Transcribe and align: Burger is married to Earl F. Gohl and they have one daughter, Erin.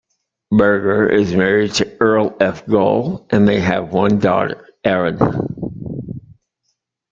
Burger 0.51 1.07
is 1.07 1.35
married 1.35 1.75
to 1.75 1.95
Earl 1.99 2.35
F. 2.39 2.65
Gohl 2.65 3.27
and 3.29 3.47
they 3.47 3.59
have 3.59 3.93
one 3.93 4.17
daughter, 4.17 4.67
Erin. 4.83 5.19